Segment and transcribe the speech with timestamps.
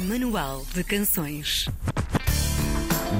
[0.00, 1.68] Manual de Canções.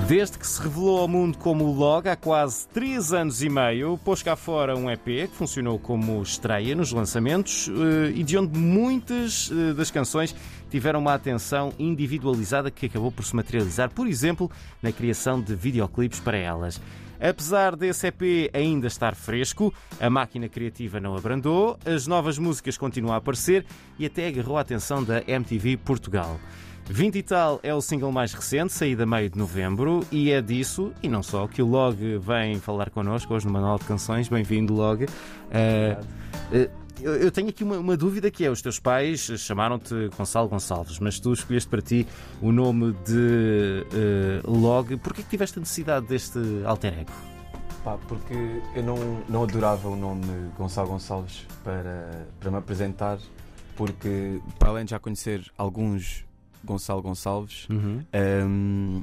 [0.08, 4.22] Desde que se revelou ao mundo como Log há quase 3 anos e meio, pôs
[4.24, 9.50] cá fora um EP que funcionou como estreia nos lançamentos eh, e de onde muitas
[9.52, 10.34] eh, das canções
[10.68, 14.50] tiveram uma atenção individualizada que acabou por se materializar, por exemplo,
[14.82, 16.80] na criação de videoclipes para elas.
[17.20, 23.14] Apesar desse EP ainda estar fresco, a máquina criativa não abrandou, as novas músicas continuam
[23.14, 23.64] a aparecer
[23.98, 26.38] e até agarrou a atenção da MTV Portugal.
[26.86, 30.42] 20 e tal é o single mais recente, saído a meio de novembro, e é
[30.42, 34.28] disso, e não só, que o Log vem falar connosco hoje no Manual de Canções.
[34.28, 35.04] Bem-vindo, Log.
[35.04, 35.08] Uh,
[36.54, 40.98] uh, eu tenho aqui uma, uma, dúvida que é: os teus pais chamaram-te Gonçalo Gonçalves,
[40.98, 42.06] mas tu escolheste para ti
[42.40, 43.84] o nome de
[44.44, 44.96] uh, Log.
[44.96, 47.12] Porquê que tiveste a necessidade deste alter ego?
[47.84, 48.34] Pá, porque
[48.74, 48.96] eu não,
[49.28, 53.18] não adorava o nome Gonçalo Gonçalves para, para me apresentar,
[53.76, 56.24] porque para além de já conhecer alguns
[56.64, 58.02] Gonçalo Gonçalves, uhum.
[58.48, 59.02] um,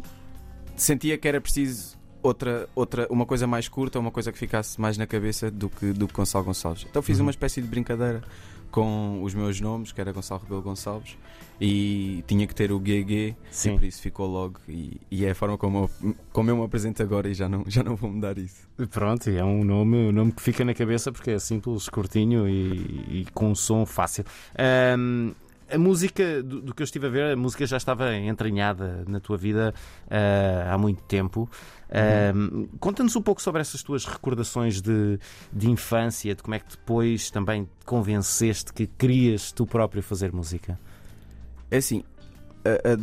[0.76, 4.98] sentia que era preciso outra, outra, uma coisa mais curta, uma coisa que ficasse mais
[4.98, 6.86] na cabeça do que, do que Gonçalo Gonçalves.
[6.90, 7.26] Então fiz uhum.
[7.26, 8.22] uma espécie de brincadeira
[8.72, 11.18] com os meus nomes, que era Gonçalo Rebelo Gonçalves,
[11.60, 13.76] e tinha que ter o GG, Sim.
[13.76, 14.60] e por isso ficou logo.
[14.68, 17.64] E, e, é a forma como eu, como eu me apresento agora e já não,
[17.68, 18.68] já não vou mudar isso.
[18.90, 23.22] Pronto, é um nome, um nome que fica na cabeça porque é simples, curtinho e,
[23.22, 24.26] e com um som fácil.
[24.98, 25.34] Um,
[25.72, 29.20] a música, do, do, que eu estive a ver, a música já estava entranhada na
[29.20, 29.74] tua vida
[30.08, 31.50] uh, há muito tempo.
[31.90, 35.20] Uh, Conta-nos um pouco sobre essas tuas recordações de,
[35.52, 40.32] de infância, de como é que depois também te convenceste que querias tu próprio fazer
[40.32, 40.80] música.
[41.70, 42.04] É assim,
[42.66, 42.98] a,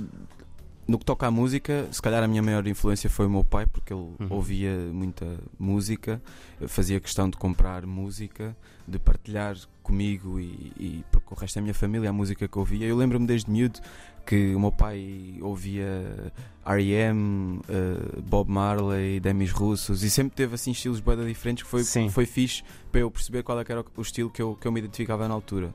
[0.89, 3.67] no que toca à música, se calhar a minha maior influência foi o meu pai,
[3.67, 4.27] porque ele uhum.
[4.31, 6.21] ouvia muita música,
[6.67, 11.75] fazia questão de comprar música, de partilhar comigo e, e com o resto da minha
[11.75, 12.87] família a música que ouvia.
[12.87, 13.81] Eu lembro-me desde miúdo
[14.25, 16.33] que o meu pai ouvia
[16.65, 21.85] R.E.M., uh, Bob Marley, Demis Russos e sempre teve assim estilos bem diferentes que foi,
[21.85, 22.09] Sim.
[22.09, 24.81] foi fixe para eu perceber qual é era o estilo que eu, que eu me
[24.81, 25.73] identificava na altura.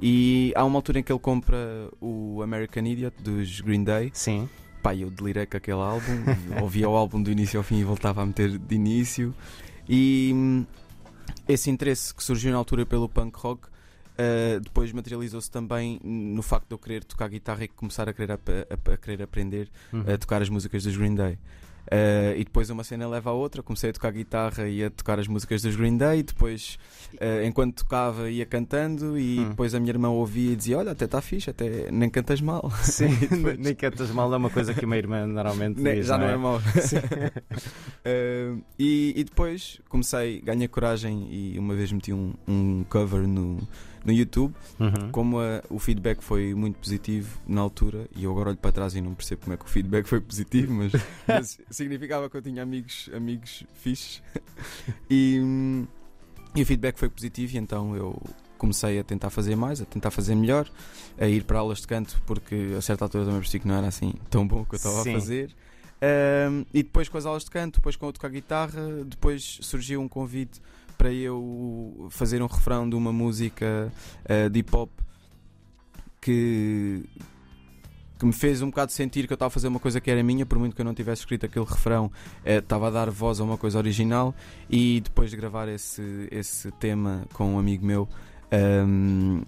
[0.00, 4.10] E há uma altura em que ele compra o American Idiot dos Green Day.
[4.12, 4.48] Sim.
[4.82, 6.24] Pá, eu delirei com aquele álbum,
[6.62, 9.34] ouvia o álbum do início ao fim e voltava a meter de início.
[9.88, 10.66] E hum,
[11.48, 13.68] esse interesse que surgiu na altura pelo punk rock
[14.16, 18.32] Uh, depois materializou-se também no facto de eu querer tocar guitarra e começar a querer,
[18.32, 20.04] a, a, a querer aprender uhum.
[20.10, 21.38] a tocar as músicas dos Green Day.
[21.86, 25.20] Uh, e depois uma cena leva a outra, comecei a tocar guitarra e a tocar
[25.20, 26.80] as músicas dos Green Day, depois
[27.14, 29.50] uh, enquanto tocava ia cantando e hum.
[29.50, 32.68] depois a minha irmã ouvia e dizia, olha, até está fixe, até nem cantas mal.
[32.82, 33.58] Sim, depois...
[33.58, 36.32] nem cantas mal é uma coisa que uma irmã normalmente nem, diz, Já não é,
[36.32, 36.56] é mal.
[36.56, 36.60] uh,
[38.76, 43.60] e, e, depois comecei, ganhei coragem e uma vez meti um, um cover no
[44.06, 45.10] no YouTube, uhum.
[45.10, 48.94] como a, o feedback foi muito positivo na altura, e eu agora olho para trás
[48.94, 50.92] e não percebo como é que o feedback foi positivo, mas,
[51.26, 54.22] mas significava que eu tinha amigos, amigos fixes.
[55.10, 55.40] e,
[56.54, 58.22] e o feedback foi positivo, e então eu
[58.56, 60.70] comecei a tentar fazer mais, a tentar fazer melhor,
[61.18, 63.88] a ir para aulas de canto, porque a certa altura também percebi que não era
[63.88, 65.54] assim tão bom que eu estava a fazer.
[65.96, 70.00] Um, e depois com as aulas de canto, depois com a tocar guitarra, depois surgiu
[70.00, 70.60] um convite
[70.96, 73.92] para eu fazer um refrão de uma música
[74.24, 74.90] uh, de hip hop
[76.26, 77.04] que,
[78.18, 80.20] que me fez um bocado sentir que eu estava a fazer uma coisa que era
[80.24, 82.10] minha, por muito que eu não tivesse escrito aquele refrão,
[82.44, 84.34] eh, estava a dar voz a uma coisa original.
[84.68, 88.08] E depois de gravar esse, esse tema com um amigo meu,
[88.52, 89.42] um, ehm,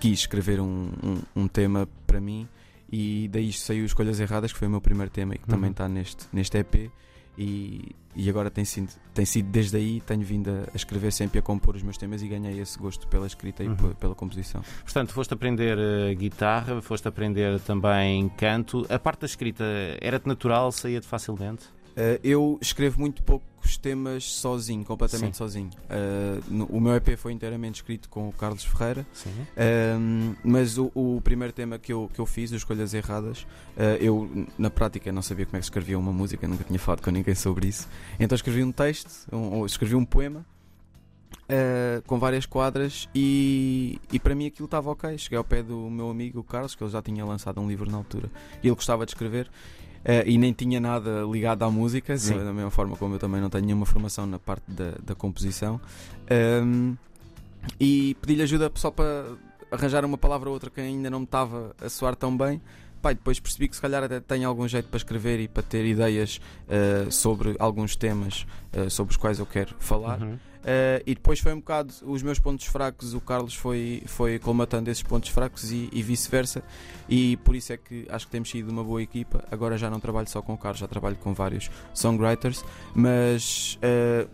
[0.00, 2.48] quis escrever um, um, um, tema para mim.
[2.90, 5.54] E daí saiu Escolhas Erradas, que foi o meu primeiro tema e que uhum.
[5.54, 6.90] também está neste, neste EP.
[7.36, 11.42] E, e agora tem sido, tem sido desde aí tenho vindo a, escrever sempre a
[11.42, 13.90] compor os meus temas e ganhei esse gosto pela escrita uhum.
[13.90, 14.62] e pela composição.
[14.84, 18.86] Portanto, foste aprender uh, guitarra, foste aprender também canto.
[18.88, 19.64] A parte da escrita
[20.00, 21.64] era-te natural, saía-te facilmente?
[21.92, 25.38] Uh, eu escrevo muito poucos temas sozinho, completamente Sim.
[25.38, 25.70] sozinho.
[25.84, 30.90] Uh, no, o meu EP foi inteiramente escrito com o Carlos Ferreira, uh, mas o,
[30.94, 33.46] o, primeiro tema que eu, que eu fiz, Escolhas Erradas,
[34.00, 37.10] eu na prática não sabia como é que escrevia uma música, nunca tinha falado com
[37.10, 37.88] ninguém sobre isso.
[38.18, 40.44] Então escrevi um texto, um, escrevi um poema.
[42.06, 45.16] com várias quadras e, e para mim aquilo estava ok.
[45.18, 47.90] Cheguei ao pé do meu amigo o Carlos, que ele já tinha lançado um livro
[47.90, 48.30] na altura
[48.62, 49.50] e ele gostava de escrever
[50.02, 52.36] Uh, e nem tinha nada ligado à música, Sim.
[52.36, 55.80] da mesma forma como eu também não tenho nenhuma formação na parte da, da composição.
[56.30, 56.96] Um,
[57.78, 59.26] e pedi-lhe ajuda só para
[59.70, 62.60] arranjar uma palavra ou outra que ainda não me estava a soar tão bem
[63.02, 65.84] pá, depois percebi que se calhar até tenho algum jeito para escrever e para ter
[65.84, 70.22] ideias uh, sobre alguns temas uh, sobre os quais eu quero falar.
[70.22, 70.38] Uhum.
[70.62, 74.88] Uh, e depois foi um bocado os meus pontos fracos, o Carlos foi, foi colmatando
[74.90, 76.62] esses pontos fracos e, e vice-versa.
[77.08, 79.44] E por isso é que acho que temos sido uma boa equipa.
[79.50, 82.64] Agora já não trabalho só com o Carlos, já trabalho com vários songwriters,
[82.94, 84.30] mas uh,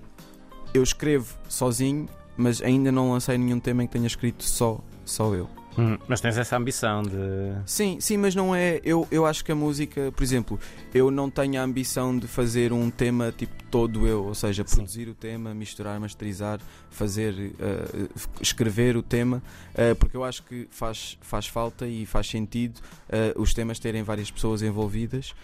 [0.75, 5.35] eu escrevo sozinho, mas ainda não lancei nenhum tema em que tenha escrito só, só
[5.35, 5.58] eu.
[5.77, 7.19] Hum, mas tens essa ambição de.
[7.67, 8.81] Sim, sim, mas não é.
[8.85, 10.59] Eu, eu acho que a música, por exemplo,
[10.93, 15.05] eu não tenho a ambição de fazer um tema tipo todo eu, ou seja, produzir
[15.05, 15.11] sim.
[15.11, 16.61] o tema, misturar, masterizar,
[16.91, 18.09] fazer, uh,
[18.41, 19.43] escrever o tema,
[19.75, 24.03] uh, porque eu acho que faz, faz falta e faz sentido uh, os temas terem
[24.03, 25.35] várias pessoas envolvidas.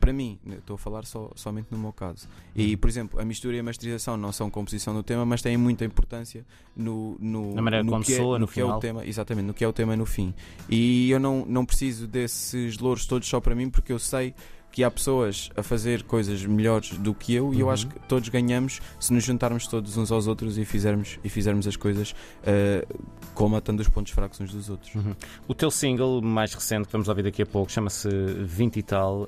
[0.00, 2.28] para mim, estou a falar só, somente no meu caso.
[2.54, 2.78] E, uhum.
[2.78, 5.84] por exemplo, a mistura e a masterização não são composição do tema, mas têm muita
[5.84, 6.44] importância
[6.76, 8.72] no, no, Na maneira no como que, é, soa, no que final.
[8.72, 10.34] é o tema, exatamente, no que é o tema no fim.
[10.68, 14.34] E eu não, não preciso desses louros todos só para mim, porque eu sei
[14.76, 17.92] que há pessoas a fazer coisas melhores do que eu e eu acho uhum.
[17.92, 21.76] que todos ganhamos se nos juntarmos todos uns aos outros e fizermos, e fizermos as
[21.76, 23.02] coisas uh,
[23.32, 24.94] comatando os pontos fracos uns dos outros.
[24.94, 25.14] Uhum.
[25.48, 29.26] O teu single mais recente, que vamos ouvir daqui a pouco, chama-se 20 e tal.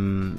[0.00, 0.34] Um,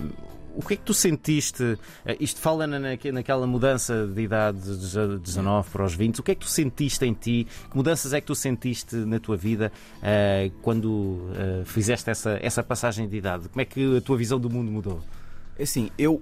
[0.58, 1.78] o que é que tu sentiste?
[2.04, 6.20] Eh, isto fala na, naquela mudança de idade de 19 para os 20.
[6.20, 7.48] O que é que tu sentiste em ti?
[7.70, 12.64] Que mudanças é que tu sentiste na tua vida uh, quando uh, fizeste essa, essa
[12.64, 13.50] passagem de idade?
[13.50, 15.00] Como é que a tua visão do mundo mudou?
[15.60, 16.22] É assim, eu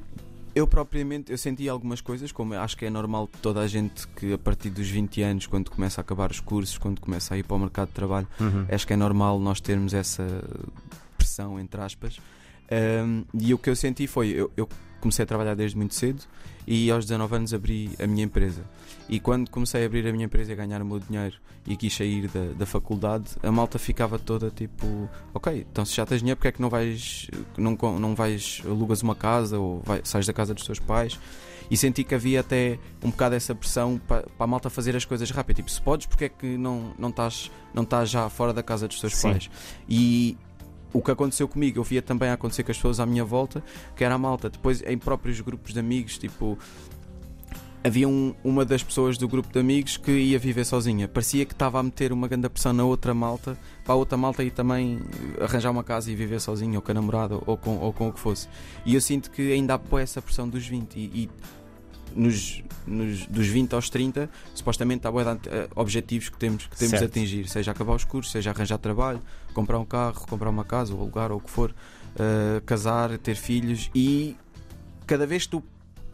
[0.54, 4.34] eu propriamente eu senti algumas coisas, como acho que é normal toda a gente que
[4.34, 7.44] a partir dos 20 anos, quando começa a acabar os cursos, quando começa a ir
[7.44, 8.66] para o mercado de trabalho, uhum.
[8.70, 10.26] acho que é normal nós termos essa
[11.18, 12.20] pressão, entre aspas.
[12.72, 14.68] Um, e o que eu senti foi: eu, eu,
[15.00, 16.24] comecei a trabalhar desde muito cedo
[16.66, 18.64] e aos 19 anos abri a minha empresa.
[19.08, 21.36] E quando comecei a abrir a minha empresa e a ganhar o meu dinheiro
[21.68, 26.06] e quis sair da, da faculdade, a malta ficava toda tipo: Ok, então se já
[26.06, 30.02] tens dinheiro, porque é que não vais, não, não vais, alugas uma casa ou vai,
[30.04, 31.20] sais da casa dos teus pais?
[31.70, 35.04] E senti que havia até um bocado essa pressão para, para a malta fazer as
[35.04, 35.58] coisas rápido.
[35.58, 38.88] Tipo, se podes, porque é que não, não, estás, não estás já fora da casa
[38.88, 39.32] dos teus Sim.
[39.32, 39.50] pais?
[39.90, 40.38] E
[40.96, 43.62] o que aconteceu comigo, eu via também acontecer com as pessoas à minha volta,
[43.98, 44.50] que era a malta.
[44.50, 46.58] Depois, em próprios grupos de amigos, tipo,
[47.84, 51.06] havia um, uma das pessoas do grupo de amigos que ia viver sozinha.
[51.06, 54.42] Parecia que estava a meter uma grande pressão na outra malta, para a outra malta
[54.42, 55.02] e também
[55.42, 58.14] arranjar uma casa e viver sozinha, ou com a namorada, ou com, ou com o
[58.14, 58.48] que fosse.
[58.86, 61.30] E eu sinto que ainda há essa pressão dos 20 e, e
[62.14, 67.00] nos, nos, dos 20 aos 30, supostamente há boa eh, objetivos que temos, que temos
[67.00, 69.22] de atingir, seja acabar os cursos, seja arranjar trabalho,
[69.54, 73.36] comprar um carro, comprar uma casa, ou alugar, ou o que for, uh, casar, ter
[73.36, 74.36] filhos e
[75.06, 75.64] cada vez que tu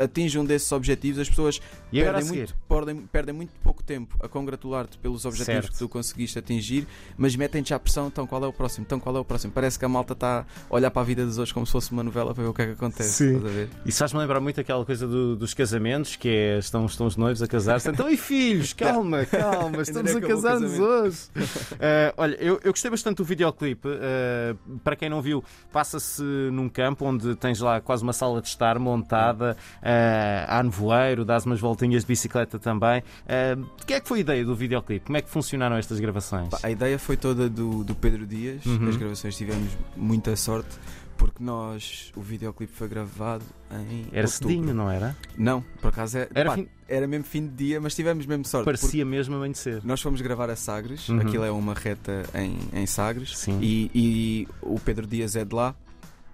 [0.03, 1.61] atinge um desses objetivos, as pessoas
[1.91, 5.73] perdem muito, perdem, perdem, muito pouco tempo a congratular-te pelos objetivos certo.
[5.73, 6.87] que tu conseguiste atingir,
[7.17, 8.85] mas metem-te à pressão, então qual é o próximo?
[8.85, 9.51] Então qual é o próximo?
[9.53, 11.91] Parece que a malta está a olhar para a vida dos outros como se fosse
[11.91, 13.11] uma novela para ver o que é que acontece.
[13.11, 13.41] Sim.
[13.85, 17.41] Isso faz-me lembrar muito aquela coisa do, dos casamentos, que é estão, estão os noivos
[17.41, 17.89] a casar-se.
[17.89, 21.17] Então, e filhos, calma, calma, estamos a casar-nos hoje.
[21.35, 23.87] Uh, olha, eu, eu gostei bastante do videoclipe.
[23.87, 28.47] Uh, para quem não viu, passa-se num campo onde tens lá quase uma sala de
[28.47, 29.57] estar montada.
[29.81, 32.99] Uh, uh, há nevoeiro, dás umas voltinhas de bicicleta também.
[32.99, 35.05] Uh, que é que foi a ideia do videoclipe?
[35.05, 36.49] Como é que funcionaram estas gravações?
[36.63, 38.65] A ideia foi toda do, do Pedro Dias.
[38.65, 38.89] Uhum.
[38.89, 40.77] As gravações tivemos muita sorte
[41.17, 44.27] porque nós o videoclipe foi gravado em era outubro.
[44.27, 46.67] cedinho não era não por acaso é, era, pá, fim...
[46.87, 50.49] era mesmo fim de dia mas tivemos mesmo sorte parecia mesmo amanhecer nós fomos gravar
[50.49, 51.19] a Sagres uhum.
[51.19, 53.59] aquilo é uma reta em, em Sagres Sim.
[53.61, 55.75] E, e o Pedro Dias é de lá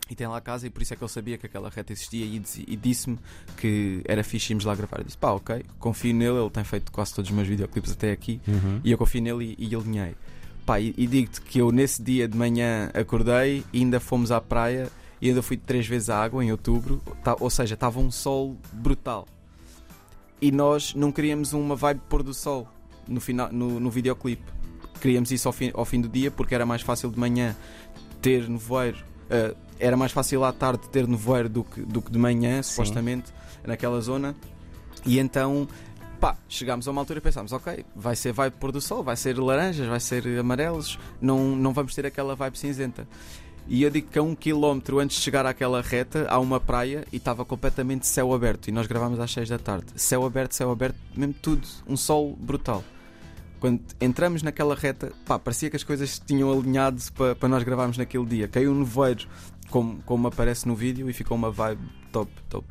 [0.10, 1.94] e tem lá a casa e por isso é que ele sabia que aquela reta
[1.94, 3.18] existia e, e disse-me
[3.58, 5.00] que era fixe irmos lá gravar.
[5.00, 8.12] Eu disse, pá, ok, confio nele, ele tem feito quase todos os meus videoclipes até
[8.12, 8.82] aqui uhum.
[8.84, 10.16] e eu confio nele e, e alinhei.
[10.66, 14.42] Pá, e, e digo-te que eu nesse dia de manhã acordei e ainda fomos à
[14.42, 14.90] praia
[15.22, 18.56] e ainda fui três vezes à água em outubro, tá, ou seja, estava um sol
[18.72, 19.28] brutal.
[20.40, 22.68] E nós não queríamos uma vibe pôr do sol
[23.08, 24.44] no, final, no, no videoclipe.
[25.02, 27.56] Queríamos isso ao fim, ao fim do dia porque era mais fácil de manhã
[28.22, 28.98] ter nevoeiro.
[29.26, 32.72] Uh, era mais fácil à tarde ter nevoeiro do que, do que de manhã, Sim.
[32.72, 33.34] supostamente,
[33.66, 34.36] naquela zona.
[35.06, 35.68] E então,
[36.20, 39.16] pá, chegámos a uma altura e pensámos: ok, vai ser vibe pôr do sol, vai
[39.16, 43.08] ser laranjas, vai ser amarelos, não, não vamos ter aquela vibe cinzenta.
[43.70, 47.06] E eu digo que a um quilómetro antes de chegar àquela reta há uma praia
[47.12, 48.70] e estava completamente céu aberto.
[48.70, 49.88] E nós gravámos às 6 da tarde.
[49.98, 51.68] Céu aberto, céu aberto, mesmo tudo.
[51.86, 52.82] Um sol brutal.
[53.60, 57.98] Quando entramos naquela reta, pá, parecia que as coisas tinham alinhado para, para nós gravarmos
[57.98, 58.48] naquele dia.
[58.48, 59.28] Caiu um nevoeiro
[59.70, 61.82] como, como aparece no vídeo e ficou uma vibe
[62.12, 62.68] top, top.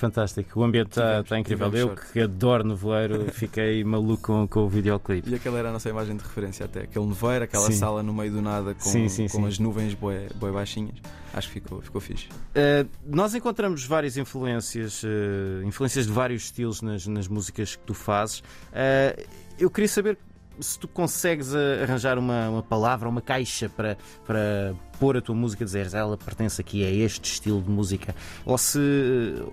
[0.00, 1.70] Fantástico, o ambiente está tá incrível.
[1.74, 2.12] Eu sorte.
[2.12, 5.28] que adoro nevoeiro, fiquei maluco com, com o videoclipe.
[5.28, 6.84] E aquela era a nossa imagem de referência até.
[6.84, 7.74] Aquele nevoeiro, aquela Sim.
[7.74, 10.96] sala no meio do nada com, Sim, sim, com as nuvens bué, bué baixinhas.
[11.34, 12.28] Acho que ficou, ficou fixe.
[12.30, 17.92] Uh, nós encontramos várias influências, uh, influências de vários estilos nas, nas músicas que tu
[17.92, 18.38] fazes.
[18.38, 19.22] Uh,
[19.58, 20.16] eu queria saber
[20.58, 25.64] se tu consegues arranjar uma, uma palavra, uma caixa para, para pôr a tua música,
[25.64, 28.14] dizeres ela pertence aqui a este estilo de música,
[28.44, 28.78] ou se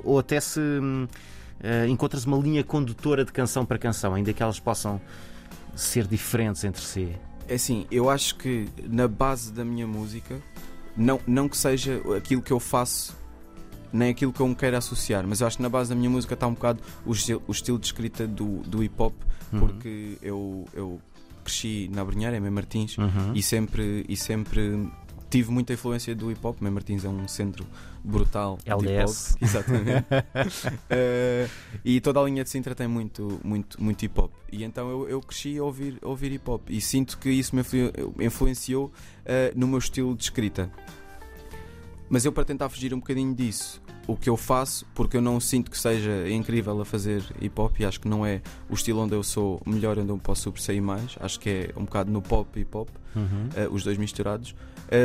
[0.03, 4.59] ou até se uh, encontras uma linha condutora de canção para canção, ainda que elas
[4.59, 4.99] possam
[5.75, 7.15] ser diferentes entre si.
[7.47, 10.41] É assim, eu acho que na base da minha música,
[10.95, 13.15] não, não que seja aquilo que eu faço,
[13.93, 16.09] nem aquilo que eu me quero associar, mas eu acho que na base da minha
[16.09, 19.13] música está um bocado o, estilo- o estilo de escrita do, do hip hop,
[19.53, 19.59] Uhum.
[19.59, 20.99] porque eu, eu
[21.43, 23.31] cresci na Brunheira, em Mem Martins, Uhum.
[23.33, 24.89] e sempre, e sempre
[25.29, 26.59] tive muita influência do hip hop.
[26.61, 27.65] Mem Martins é um centro
[28.03, 28.81] brutal de hip hop.
[28.83, 29.37] LDS.
[29.41, 30.05] Exatamente.
[30.89, 31.47] Eh,
[31.83, 34.31] e toda a linha de Sintra tem muito, muito, muito hip hop.
[34.51, 37.55] E então eu, eu cresci a ouvir, a ouvir hip hop e sinto que isso
[37.55, 38.91] me influ- influenciou
[39.25, 40.69] eh, no meu estilo de escrita.
[42.09, 45.39] Mas eu, para tentar fugir um bocadinho disso, o que eu faço, porque eu não
[45.39, 49.01] sinto que seja incrível a fazer hip hop e acho que não é o estilo
[49.01, 51.17] onde eu sou melhor, onde eu posso sobressair mais.
[51.19, 53.49] Acho que é um bocado no pop e hip hop, Uhum.
[53.55, 54.55] eh, os dois misturados.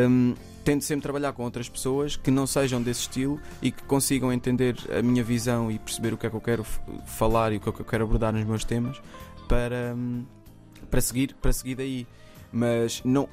[0.08, 4.32] Um, tento sempre trabalhar com outras pessoas que não sejam desse estilo e que consigam
[4.32, 6.64] entender a minha visão e perceber o que é que eu quero
[7.06, 9.00] falar e o que é que eu quero abordar nos meus temas
[9.48, 10.24] para, hum,
[10.88, 12.06] para, seguir, para seguir daí.
[12.52, 13.28] Mas, não,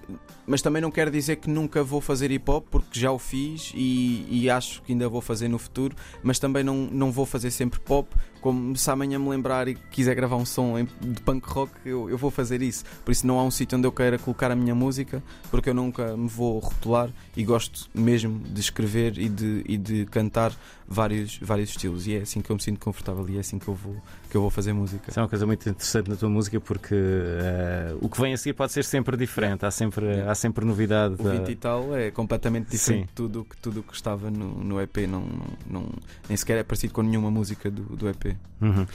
[0.48, 3.74] mas também não quero dizer que nunca vou fazer hip hop, porque já o fiz
[3.76, 5.96] e, e acho que ainda vou fazer no futuro.
[6.24, 8.10] Mas também não, não vou fazer sempre pop.
[8.40, 12.18] Como se amanhã me lembrar e quiser gravar um som de punk rock, eu, eu
[12.18, 12.86] vou fazer isso.
[13.04, 15.22] Por isso, não há um sítio onde eu queira colocar a minha música,
[15.52, 20.06] porque eu nunca me vou rotular e gosto mesmo de escrever e de, e de
[20.06, 20.54] cantar
[20.89, 22.08] vários, vários estilos.
[22.08, 23.96] E é assim que eu me sinto confortável e é assim que eu vou,
[24.29, 25.10] que eu vou fazer música.
[25.10, 28.38] Isso é uma coisa muito interessante na tua música porque eh, o que vem a
[28.38, 30.31] seguir pode ser sempre diferente, há sempre, Yeah.
[30.31, 31.15] há sempre novidade.
[31.19, 34.63] O da- 20 e tal é completamente diferente de tudo que tudo que estava no,
[34.63, 35.24] no EP, não,
[35.69, 35.86] não,
[36.27, 38.36] nem sequer é parecido com nenhuma música do, do EP.
[38.62, 38.86] Uhum.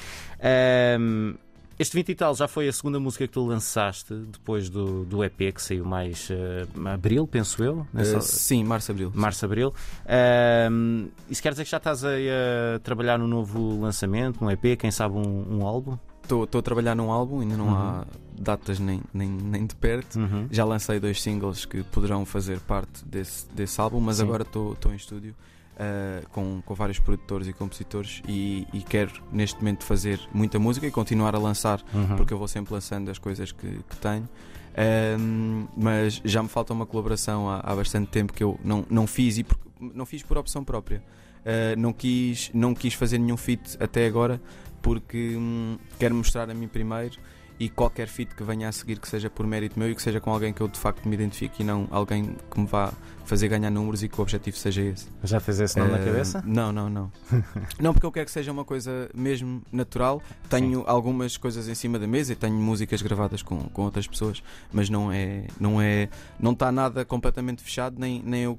[0.42, 1.34] Ahm,
[1.78, 5.23] este 20 e tal já foi a segunda música que tu lançaste depois do, do
[5.25, 7.87] EP que saiu mais eh, abril, penso eu.
[7.93, 9.11] nessa- Uh, sim, março, abril.
[9.14, 9.73] Março, abril.
[10.07, 14.76] Ahm, isso quer dizer que já estás aí a trabalhar no novo lançamento, um EP,
[14.78, 15.97] quem sabe um, um álbum?
[16.23, 17.75] Estou a trabalhar num álbum, ainda não Uhum.
[17.76, 18.07] há
[18.38, 20.19] datas nem, nem, nem de perto.
[20.19, 20.49] Uhum.
[20.50, 24.23] Já lancei dois singles que poderão fazer parte desse, desse álbum, mas Sim.
[24.25, 25.35] agora estou em estúdio
[25.76, 30.87] uh, com, com vários produtores e compositores e, e quero neste momento fazer muita música
[30.87, 32.16] e continuar a lançar, Uhum.
[32.16, 34.28] porque eu vou sempre lançando as coisas que, que tenho.
[34.76, 39.07] Um, mas já me falta uma colaboração há, há bastante tempo que eu não, não
[39.07, 41.02] fiz e por- não fiz por opção própria.
[41.40, 44.40] Uh, não, quis, não quis fazer nenhum feat até agora
[44.83, 47.16] porque hum, quero mostrar a mim primeiro
[47.58, 50.20] e qualquer feat que venha a seguir que seja por mérito meu e que seja
[50.20, 52.92] com alguém que eu de facto me identifique e não alguém que me vá
[53.25, 55.06] fazer ganhar números e que o objetivo seja esse.
[55.23, 56.42] Já tens esse nome na Eh, cabeça?
[56.44, 57.12] Não, não, não.
[57.80, 60.20] não, porque eu quero que seja uma coisa mesmo natural.
[60.50, 64.42] Tenho algumas coisas em cima da mesa e tenho músicas gravadas com, com outras pessoas,
[64.73, 66.08] mas não é, não é,
[66.38, 68.58] não está nada completamente fechado, nem, nem eu.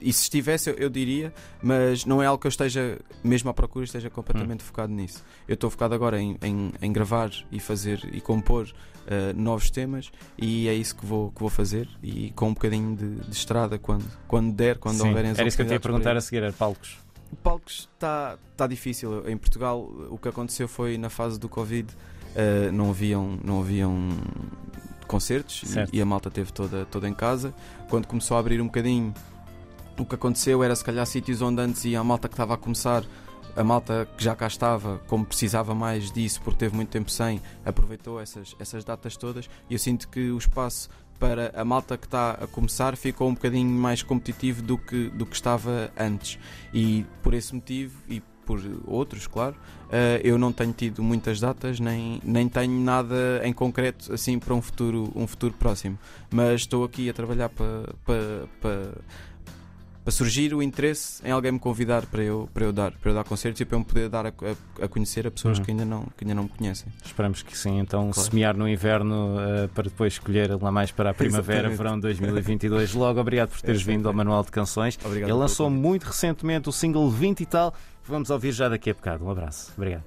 [0.00, 3.54] E se estivesse, eu, eu diria, mas não é algo que eu esteja mesmo à
[3.54, 4.66] procura, esteja completamente Hum.
[4.66, 5.24] focado nisso.
[5.48, 8.68] Eu estou focado agora em, em, em gravar e fazer e compor
[9.06, 12.94] eh, novos temas e é isso que vou, que vou fazer e com um bocadinho
[12.96, 15.08] de, de estrada quando, quando der, quando Sim.
[15.08, 16.98] houverem as Era isso que eu te ia perguntar a seguir, era palcos.
[17.42, 19.28] Palcos está tá difícil.
[19.28, 21.88] Em Portugal, o que aconteceu foi na fase do Covid,
[22.34, 24.10] eh, não haviam, não haviam
[25.06, 25.94] concertos e- Certo.
[25.94, 27.54] e, a malta teve toda, toda em casa.
[27.88, 29.14] Quando começou a abrir um bocadinho,
[29.98, 32.56] o que aconteceu era se calhar sítios onde antes ia a malta que estava a
[32.56, 33.04] começar.
[33.54, 37.40] A malta que já cá estava, como precisava mais disso, porque teve muito tempo sem,
[37.64, 39.48] aproveitou essas, essas datas todas.
[39.70, 43.34] E eu sinto que o espaço para a malta que está a começar ficou um
[43.34, 46.38] bocadinho mais competitivo do que, do que estava antes.
[46.72, 49.56] E por esse motivo, e por outros, claro,
[49.90, 54.54] eh, eu não tenho tido muitas datas, nem, nem tenho nada em concreto assim para
[54.54, 55.98] um futuro, um futuro próximo.
[56.30, 57.92] Mas estou aqui a trabalhar para.
[58.04, 58.92] para, para
[60.06, 63.14] para surgir o interesse em alguém me convidar para eu, para eu dar para eu
[63.16, 65.64] dar concertos e para eu me poder dar a, a- a conhecer a pessoas Uhum.
[65.64, 68.30] que ainda não que ainda não me conhecem Esperamos que sim, então Claro.
[68.30, 71.76] semear no inverno eh, para depois escolher lá mais para a primavera, Exatamente.
[71.78, 72.94] verão 2022.
[72.94, 74.16] Logo, obrigado por teres É, vindo ao sempre.
[74.24, 74.96] Manual de Canções.
[75.04, 77.74] obrigado Ele lançou muito recentemente o single 20 e tal.
[78.06, 79.24] Vamos ouvir já daqui a bocado.
[79.24, 79.72] Um abraço.
[79.76, 80.04] Obrigado.